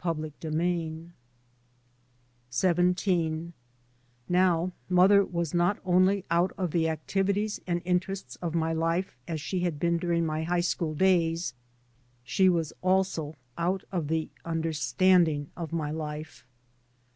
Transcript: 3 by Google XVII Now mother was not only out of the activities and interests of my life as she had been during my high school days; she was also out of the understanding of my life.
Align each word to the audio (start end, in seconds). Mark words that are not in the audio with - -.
3 0.00 0.14
by 0.14 0.28
Google 0.52 1.10
XVII 2.52 3.52
Now 4.28 4.70
mother 4.88 5.24
was 5.24 5.52
not 5.52 5.80
only 5.84 6.24
out 6.30 6.52
of 6.56 6.70
the 6.70 6.88
activities 6.88 7.60
and 7.66 7.82
interests 7.84 8.36
of 8.36 8.54
my 8.54 8.72
life 8.72 9.16
as 9.26 9.40
she 9.40 9.58
had 9.62 9.80
been 9.80 9.96
during 9.98 10.24
my 10.24 10.44
high 10.44 10.60
school 10.60 10.94
days; 10.94 11.52
she 12.22 12.48
was 12.48 12.72
also 12.80 13.34
out 13.56 13.82
of 13.90 14.06
the 14.06 14.30
understanding 14.44 15.50
of 15.56 15.72
my 15.72 15.90
life. 15.90 16.46